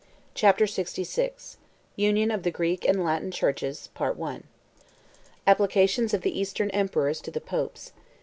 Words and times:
]Chapter 0.41 0.65
LXVI: 0.65 1.57
Union 1.95 2.31
Of 2.31 2.41
The 2.41 2.49
Greek 2.49 2.87
And 2.87 3.03
Latin 3.03 3.29
Churches.—Part 3.29 4.17
I. 4.19 4.41
Applications 5.45 6.11
Of 6.15 6.21
The 6.23 6.39
Eastern 6.39 6.71
Emperors 6.71 7.21
To 7.21 7.29
The 7.29 7.39
Popes. 7.39 7.93